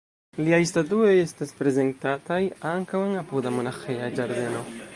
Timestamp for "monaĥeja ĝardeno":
3.59-4.63